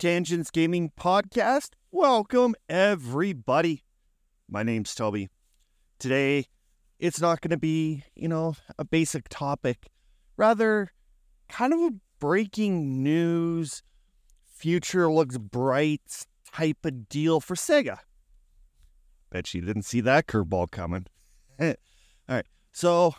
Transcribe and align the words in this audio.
Tangents 0.00 0.50
Gaming 0.50 0.92
Podcast. 0.98 1.72
Welcome, 1.92 2.54
everybody. 2.70 3.84
My 4.48 4.62
name's 4.62 4.94
Toby. 4.94 5.28
Today, 5.98 6.46
it's 6.98 7.20
not 7.20 7.42
going 7.42 7.50
to 7.50 7.58
be, 7.58 8.04
you 8.16 8.26
know, 8.26 8.54
a 8.78 8.84
basic 8.86 9.28
topic, 9.28 9.88
rather, 10.38 10.90
kind 11.50 11.74
of 11.74 11.80
a 11.80 11.90
breaking 12.18 13.02
news, 13.02 13.82
future 14.50 15.12
looks 15.12 15.36
bright 15.36 16.24
type 16.50 16.78
of 16.86 17.06
deal 17.10 17.38
for 17.38 17.54
Sega. 17.54 17.98
Bet 19.28 19.52
you 19.52 19.60
didn't 19.60 19.82
see 19.82 20.00
that 20.00 20.26
curveball 20.26 20.70
coming. 20.70 21.04
All 21.60 21.74
right. 22.26 22.46
So, 22.72 23.16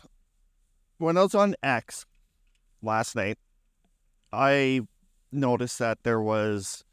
when 0.98 1.16
I 1.16 1.22
was 1.22 1.36
on 1.36 1.54
X 1.62 2.08
last 2.82 3.16
night, 3.16 3.38
I 4.34 4.82
noticed 5.32 5.80
that 5.80 6.04
there 6.04 6.22
was 6.22 6.84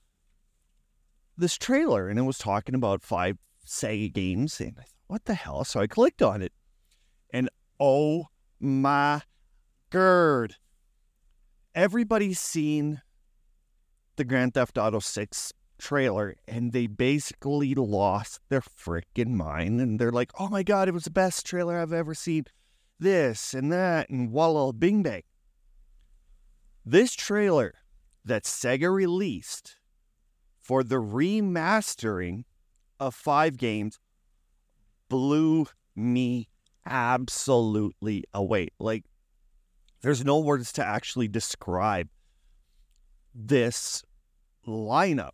this 1.37 1.57
trailer 1.57 2.09
and 2.09 2.19
it 2.19 2.23
was 2.23 2.39
talking 2.39 2.75
about 2.75 3.03
five 3.03 3.39
Sega 3.67 4.13
games. 4.13 4.61
And 4.61 4.75
I 4.79 4.83
thought, 4.83 4.93
what 5.07 5.25
the 5.25 5.35
hell? 5.35 5.65
So 5.65 5.81
I 5.81 5.87
clicked 5.87 6.23
on 6.23 6.43
it. 6.43 6.53
And 7.33 7.49
oh 7.79 8.27
my 8.61 9.23
god. 9.91 10.57
Everybody's 11.75 12.41
seen 12.41 13.03
the 14.17 14.25
Grand 14.25 14.55
Theft 14.55 14.79
Auto 14.79 14.99
6 14.99 15.53
trailer 15.79 16.35
and 16.49 16.73
they 16.73 16.89
basically 16.89 17.75
lost 17.75 18.41
their 18.49 18.61
freaking 18.61 19.35
mind. 19.35 19.81
And 19.81 19.99
they're 19.99 20.11
like, 20.11 20.33
oh 20.39 20.49
my 20.49 20.63
God, 20.63 20.89
it 20.89 20.95
was 20.95 21.05
the 21.05 21.11
best 21.11 21.47
trailer 21.47 21.79
I've 21.79 21.93
ever 21.93 22.15
seen. 22.15 22.47
This 22.99 23.55
and 23.55 23.71
that 23.71 24.11
and 24.11 24.33
walla 24.33 24.73
bing 24.73 25.05
bang. 25.05 25.23
This 26.85 27.15
trailer 27.15 27.75
that 28.29 28.45
Sega 28.45 28.93
released 28.93 29.77
for 30.63 30.85
the 30.85 30.97
remastering 30.97 32.45
of 33.01 33.15
five 33.15 33.57
games 33.57 33.99
blew 35.09 35.67
me 35.97 36.49
absolutely 36.87 38.25
away. 38.33 38.69
Like, 38.79 39.05
there's 40.03 40.25
no 40.25 40.39
words 40.39 40.73
to 40.75 40.85
actually 40.85 41.29
describe 41.29 42.09
this 43.35 44.05
lineup. 44.67 45.31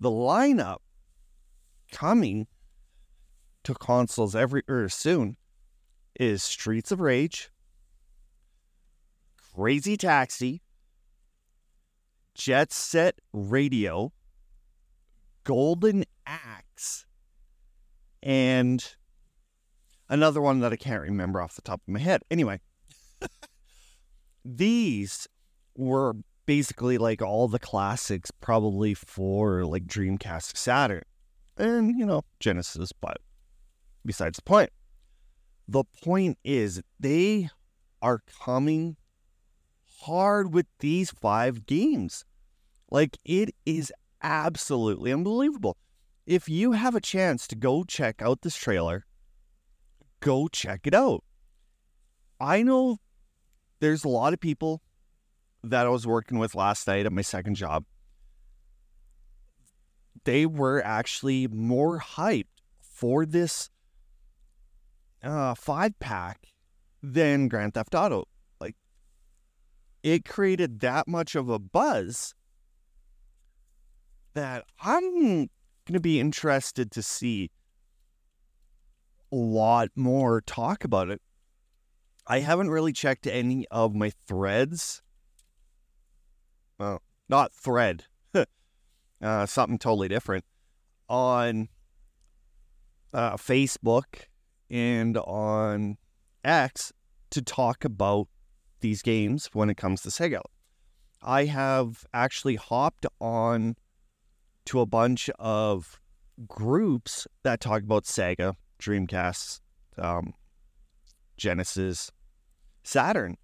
The 0.00 0.10
lineup 0.10 0.78
coming 1.90 2.46
to 3.64 3.74
consoles 3.74 4.36
every 4.36 4.62
or 4.68 4.88
soon 4.88 5.36
is 6.18 6.42
Streets 6.42 6.92
of 6.92 7.00
Rage, 7.00 7.50
Crazy 9.54 9.96
Taxi, 9.96 10.62
Jet 12.38 12.72
Set 12.72 13.18
Radio, 13.32 14.12
Golden 15.42 16.04
Axe, 16.24 17.04
and 18.22 18.94
another 20.08 20.40
one 20.40 20.60
that 20.60 20.72
I 20.72 20.76
can't 20.76 21.02
remember 21.02 21.42
off 21.42 21.56
the 21.56 21.62
top 21.62 21.80
of 21.80 21.92
my 21.92 21.98
head. 21.98 22.22
Anyway, 22.30 22.60
these 24.44 25.26
were 25.76 26.14
basically 26.46 26.96
like 26.96 27.20
all 27.20 27.48
the 27.48 27.58
classics, 27.58 28.30
probably 28.30 28.94
for 28.94 29.64
like 29.64 29.86
Dreamcast, 29.88 30.56
Saturn, 30.56 31.02
and 31.56 31.98
you 31.98 32.06
know, 32.06 32.22
Genesis, 32.38 32.92
but 32.92 33.18
besides 34.06 34.36
the 34.36 34.42
point. 34.42 34.70
The 35.66 35.82
point 36.04 36.38
is, 36.44 36.82
they 37.00 37.50
are 38.00 38.22
coming 38.44 38.96
hard 40.00 40.52
with 40.52 40.66
these 40.80 41.10
five 41.10 41.66
games. 41.66 42.24
Like, 42.90 43.18
it 43.24 43.54
is 43.66 43.92
absolutely 44.22 45.12
unbelievable. 45.12 45.76
If 46.26 46.48
you 46.48 46.72
have 46.72 46.94
a 46.94 47.00
chance 47.00 47.46
to 47.48 47.56
go 47.56 47.84
check 47.84 48.20
out 48.22 48.42
this 48.42 48.56
trailer, 48.56 49.06
go 50.20 50.48
check 50.48 50.86
it 50.86 50.94
out. 50.94 51.24
I 52.40 52.62
know 52.62 52.98
there's 53.80 54.04
a 54.04 54.08
lot 54.08 54.32
of 54.32 54.40
people 54.40 54.82
that 55.62 55.86
I 55.86 55.88
was 55.88 56.06
working 56.06 56.38
with 56.38 56.54
last 56.54 56.86
night 56.86 57.06
at 57.06 57.12
my 57.12 57.22
second 57.22 57.56
job. 57.56 57.84
They 60.24 60.46
were 60.46 60.84
actually 60.84 61.48
more 61.48 61.98
hyped 62.00 62.44
for 62.80 63.24
this 63.24 63.70
uh, 65.22 65.54
five 65.54 65.98
pack 65.98 66.48
than 67.02 67.48
Grand 67.48 67.74
Theft 67.74 67.94
Auto. 67.94 68.26
It 70.08 70.24
created 70.24 70.80
that 70.80 71.06
much 71.06 71.34
of 71.34 71.50
a 71.50 71.58
buzz 71.58 72.34
that 74.32 74.64
I'm 74.80 75.12
going 75.20 75.50
to 75.92 76.00
be 76.00 76.18
interested 76.18 76.90
to 76.92 77.02
see 77.02 77.50
a 79.30 79.36
lot 79.36 79.90
more 79.94 80.40
talk 80.40 80.82
about 80.82 81.10
it. 81.10 81.20
I 82.26 82.40
haven't 82.40 82.70
really 82.70 82.94
checked 82.94 83.26
any 83.26 83.68
of 83.70 83.94
my 83.94 84.10
threads. 84.26 85.02
Well, 86.78 87.02
not 87.28 87.52
thread, 87.52 88.04
uh, 89.22 89.44
something 89.44 89.78
totally 89.78 90.08
different 90.08 90.46
on 91.06 91.68
uh, 93.12 93.36
Facebook 93.36 94.24
and 94.70 95.18
on 95.18 95.98
X 96.42 96.94
to 97.28 97.42
talk 97.42 97.84
about 97.84 98.28
these 98.80 99.02
games 99.02 99.50
when 99.52 99.70
it 99.70 99.76
comes 99.76 100.02
to 100.02 100.08
Sega. 100.08 100.40
I 101.22 101.46
have 101.46 102.04
actually 102.14 102.56
hopped 102.56 103.06
on 103.20 103.76
to 104.66 104.80
a 104.80 104.86
bunch 104.86 105.28
of 105.38 106.00
groups 106.46 107.26
that 107.42 107.60
talk 107.60 107.82
about 107.82 108.04
Sega, 108.04 108.54
Dreamcast, 108.80 109.60
um, 109.98 110.34
Genesis, 111.36 112.12
Saturn, 112.82 113.36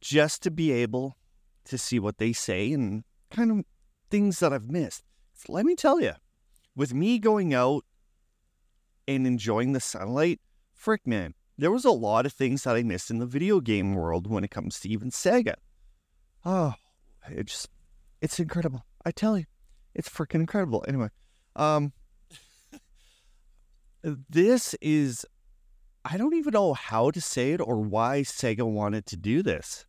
just 0.00 0.42
to 0.42 0.50
be 0.50 0.72
able 0.72 1.16
to 1.64 1.78
see 1.78 1.98
what 1.98 2.18
they 2.18 2.32
say 2.32 2.72
and 2.72 3.04
kind 3.30 3.50
of 3.50 3.64
things 4.10 4.40
that 4.40 4.52
I've 4.52 4.70
missed. 4.70 5.02
So 5.34 5.52
let 5.52 5.64
me 5.64 5.74
tell 5.74 6.00
you, 6.00 6.12
with 6.76 6.92
me 6.92 7.18
going 7.18 7.54
out 7.54 7.84
and 9.06 9.26
enjoying 9.26 9.72
the 9.72 9.80
sunlight, 9.80 10.40
frick 10.72 11.06
man, 11.06 11.34
there 11.56 11.70
was 11.70 11.84
a 11.84 11.90
lot 11.90 12.26
of 12.26 12.32
things 12.32 12.64
that 12.64 12.76
I 12.76 12.82
missed 12.82 13.10
in 13.10 13.18
the 13.18 13.26
video 13.26 13.60
game 13.60 13.94
world 13.94 14.26
when 14.26 14.44
it 14.44 14.50
comes 14.50 14.80
to 14.80 14.88
even 14.88 15.10
Sega. 15.10 15.54
Oh, 16.44 16.74
it 17.30 17.46
just, 17.46 17.68
it's 18.20 18.38
incredible. 18.40 18.84
I 19.04 19.10
tell 19.10 19.38
you, 19.38 19.44
it's 19.94 20.08
freaking 20.08 20.36
incredible. 20.36 20.84
Anyway, 20.88 21.08
um, 21.56 21.92
this 24.28 24.74
is, 24.80 25.24
I 26.04 26.16
don't 26.16 26.34
even 26.34 26.52
know 26.52 26.74
how 26.74 27.10
to 27.10 27.20
say 27.20 27.52
it 27.52 27.60
or 27.60 27.80
why 27.80 28.22
Sega 28.22 28.70
wanted 28.70 29.06
to 29.06 29.16
do 29.16 29.42
this. 29.42 29.86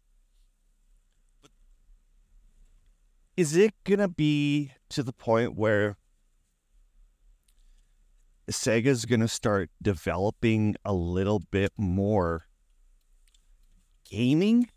Is 3.36 3.56
it 3.56 3.74
going 3.84 4.00
to 4.00 4.08
be 4.08 4.72
to 4.90 5.04
the 5.04 5.12
point 5.12 5.56
where 5.56 5.98
Sega's 8.50 9.06
going 9.06 9.22
to 9.22 9.28
start 9.28 9.70
developing 9.82 10.76
a 10.86 10.94
little 10.94 11.40
bit 11.40 11.72
more 11.78 12.46
gaming 14.10 14.70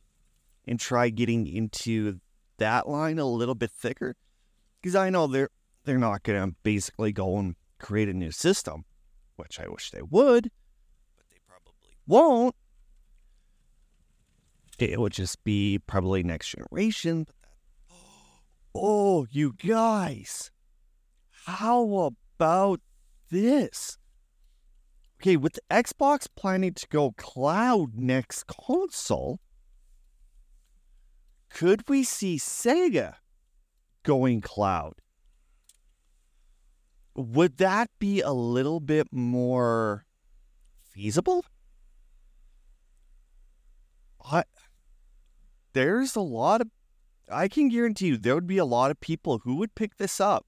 and 0.67 0.81
try 0.81 1.11
getting 1.11 1.47
into 1.47 2.21
that 2.59 2.89
line 2.89 3.19
a 3.19 3.27
little 3.27 3.55
bit 3.55 3.71
thicker 3.71 4.17
because 4.81 4.97
I 4.97 5.11
know 5.11 5.27
they're 5.27 5.51
they're 5.85 5.99
not 5.99 6.23
going 6.23 6.51
to 6.51 6.57
basically 6.63 7.13
go 7.13 7.39
and 7.39 7.57
create 7.79 8.09
a 8.09 8.13
new 8.13 8.31
system, 8.31 8.85
which 9.37 9.59
I 9.59 9.69
wish 9.69 9.91
they 9.91 10.03
would, 10.03 10.51
but 11.17 11.25
they 11.31 11.39
probably 11.47 11.97
won't. 12.07 12.55
It 14.79 15.01
would 15.01 15.13
just 15.13 15.43
be 15.45 15.79
probably 15.87 16.23
next 16.23 16.49
generation. 16.49 17.27
Oh, 18.81 19.27
you 19.31 19.55
guys, 19.55 20.53
how 21.47 22.13
about 22.39 22.81
this? 23.31 23.99
Okay, 25.21 25.37
with 25.37 25.59
Xbox 25.71 26.29
planning 26.37 26.75
to 26.75 26.87
go 26.89 27.13
cloud 27.17 27.97
next 27.97 28.47
console, 28.47 29.41
could 31.51 31.89
we 31.89 32.05
see 32.05 32.37
Sega 32.37 33.15
going 34.05 34.41
cloud? 34.41 34.95
Would 37.17 37.57
that 37.57 37.91
be 37.99 38.21
a 38.21 38.33
little 38.33 38.79
bit 38.79 39.09
more 39.11 40.07
feasible? 40.85 41.45
I, 44.25 44.45
there's 45.73 46.15
a 46.15 46.21
lot 46.21 46.61
of, 46.61 46.69
I 47.31 47.49
can 47.49 47.69
guarantee 47.69 48.09
you, 48.09 48.19
there 48.19 48.37
would 48.37 48.47
be 48.47 48.59
a 48.59 48.65
lot 48.65 48.93
of 48.93 49.01
people 49.01 49.41
who 49.43 49.57
would 49.57 49.75
pick 49.75 49.97
this 49.97 50.21
up 50.21 50.47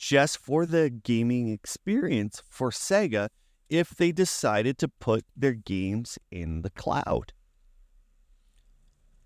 just 0.00 0.38
for 0.38 0.64
the 0.64 0.88
gaming 0.88 1.50
experience 1.52 2.42
for 2.48 2.70
Sega 2.70 3.28
if 3.68 3.90
they 3.90 4.10
decided 4.10 4.78
to 4.78 4.88
put 4.88 5.26
their 5.36 5.52
games 5.52 6.18
in 6.30 6.62
the 6.62 6.70
cloud. 6.70 7.34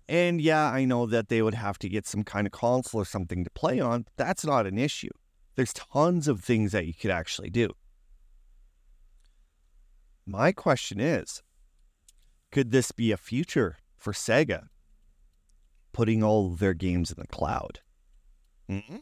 And 0.09 0.41
yeah, 0.41 0.69
I 0.69 0.83
know 0.83 1.05
that 1.05 1.29
they 1.29 1.41
would 1.41 1.53
have 1.53 1.79
to 1.79 1.89
get 1.89 2.05
some 2.05 2.23
kind 2.23 2.45
of 2.45 2.51
console 2.51 3.01
or 3.01 3.05
something 3.05 3.45
to 3.45 3.49
play 3.51 3.79
on, 3.79 4.01
but 4.03 4.11
that's 4.17 4.45
not 4.45 4.67
an 4.67 4.77
issue. 4.77 5.09
There's 5.55 5.71
tons 5.71 6.27
of 6.27 6.43
things 6.43 6.73
that 6.73 6.85
you 6.85 6.93
could 6.93 7.09
actually 7.09 7.49
do. 7.49 7.69
My 10.25 10.51
question 10.51 10.99
is 10.99 11.41
could 12.51 12.71
this 12.71 12.91
be 12.91 13.13
a 13.13 13.17
future 13.17 13.77
for 13.95 14.11
Sega 14.11 14.67
putting 15.93 16.21
all 16.21 16.49
their 16.49 16.73
games 16.73 17.11
in 17.11 17.17
the 17.17 17.27
cloud? 17.27 17.79
Mm-hmm. 18.69 18.97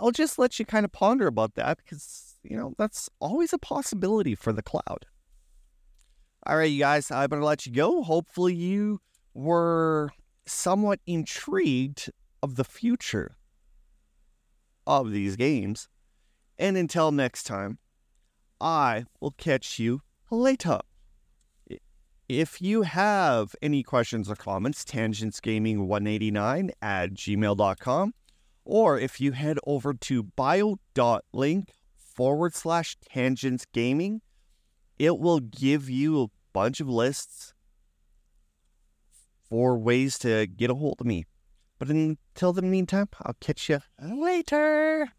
I'll 0.00 0.10
just 0.10 0.38
let 0.38 0.58
you 0.58 0.64
kind 0.64 0.84
of 0.84 0.92
ponder 0.92 1.26
about 1.26 1.54
that 1.54 1.78
because, 1.78 2.34
you 2.42 2.56
know, 2.56 2.74
that's 2.78 3.08
always 3.20 3.52
a 3.52 3.58
possibility 3.58 4.34
for 4.34 4.52
the 4.52 4.62
cloud. 4.62 5.06
All 6.46 6.56
right, 6.56 6.70
you 6.70 6.80
guys, 6.80 7.10
I'm 7.10 7.28
going 7.28 7.40
to 7.40 7.46
let 7.46 7.66
you 7.66 7.72
go. 7.72 8.02
Hopefully, 8.02 8.54
you 8.54 9.00
were 9.34 10.10
somewhat 10.46 11.00
intrigued 11.06 12.10
of 12.42 12.56
the 12.56 12.64
future 12.64 13.36
of 14.86 15.10
these 15.10 15.34
games. 15.36 15.88
And 16.58 16.76
until 16.76 17.10
next 17.10 17.44
time, 17.44 17.78
I 18.60 19.06
will 19.20 19.32
catch 19.32 19.78
you 19.78 20.02
later. 20.30 20.80
If 22.28 22.60
you 22.60 22.82
have 22.82 23.54
any 23.62 23.82
questions 23.82 24.30
or 24.30 24.36
comments, 24.36 24.84
tangentsgaming189 24.84 26.70
at 26.82 27.14
gmail.com. 27.14 28.14
Or 28.68 28.98
if 28.98 29.20
you 29.20 29.30
head 29.30 29.58
over 29.64 29.94
to 29.94 30.24
bio.link 30.24 31.72
forward 31.96 32.52
slash 32.52 32.96
tangents 33.08 33.64
gaming, 33.72 34.22
it 34.98 35.18
will 35.18 35.38
give 35.38 35.88
you 35.88 36.20
a 36.20 36.26
bunch 36.52 36.80
of 36.80 36.88
lists 36.88 37.54
for 39.48 39.78
ways 39.78 40.18
to 40.18 40.48
get 40.48 40.68
a 40.68 40.74
hold 40.74 41.00
of 41.00 41.06
me. 41.06 41.26
But 41.78 41.90
until 41.90 42.52
the 42.52 42.62
meantime, 42.62 43.08
I'll 43.22 43.36
catch 43.40 43.68
you 43.68 43.78
later. 44.02 45.12